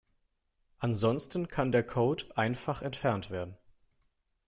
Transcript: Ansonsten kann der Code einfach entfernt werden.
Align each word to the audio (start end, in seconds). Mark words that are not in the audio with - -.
Ansonsten 0.79 1.47
kann 1.47 1.71
der 1.71 1.83
Code 1.83 2.25
einfach 2.35 2.81
entfernt 2.81 3.29
werden. 3.29 3.55